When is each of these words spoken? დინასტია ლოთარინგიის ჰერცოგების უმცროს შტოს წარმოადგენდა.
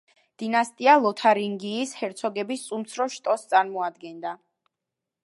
დინასტია 0.43 0.93
ლოთარინგიის 1.01 1.93
ჰერცოგების 1.99 2.63
უმცროს 2.79 3.19
შტოს 3.19 3.45
წარმოადგენდა. 3.53 4.33